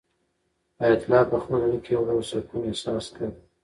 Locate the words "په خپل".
1.31-1.55